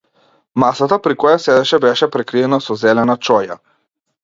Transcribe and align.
Масата 0.63 0.97
при 1.07 1.17
која 1.23 1.35
седеше 1.43 1.79
беше 1.85 2.09
прекриена 2.17 2.61
со 2.69 2.79
зелена 2.87 3.19
чоја. 3.29 3.63